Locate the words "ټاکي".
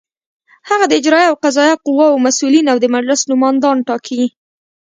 3.87-4.23